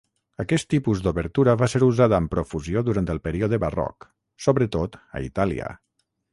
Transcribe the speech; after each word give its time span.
Aquest 0.43 0.67
tipus 0.73 1.03
d'obertura 1.07 1.53
va 1.63 1.67
ser 1.73 1.81
usada 1.89 2.17
amb 2.21 2.33
profusió 2.33 2.83
durant 2.89 3.11
el 3.17 3.21
període 3.29 3.61
barroc, 3.67 4.11
sobretot 4.49 5.01
a 5.19 5.27
Itàlia. 5.31 5.73